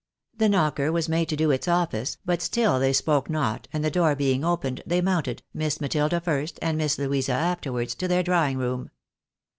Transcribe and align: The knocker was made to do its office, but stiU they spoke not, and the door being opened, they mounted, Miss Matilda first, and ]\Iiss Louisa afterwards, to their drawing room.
The 0.35 0.49
knocker 0.49 0.91
was 0.91 1.07
made 1.07 1.29
to 1.29 1.35
do 1.35 1.51
its 1.51 1.67
office, 1.67 2.17
but 2.25 2.39
stiU 2.39 2.79
they 2.79 2.91
spoke 2.91 3.29
not, 3.29 3.67
and 3.71 3.85
the 3.85 3.91
door 3.91 4.15
being 4.15 4.43
opened, 4.43 4.81
they 4.83 4.99
mounted, 4.99 5.43
Miss 5.53 5.79
Matilda 5.79 6.19
first, 6.19 6.57
and 6.59 6.81
]\Iiss 6.81 6.97
Louisa 6.97 7.33
afterwards, 7.33 7.93
to 7.93 8.07
their 8.07 8.23
drawing 8.23 8.57
room. 8.57 8.89